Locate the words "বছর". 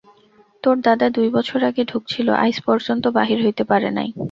1.29-1.59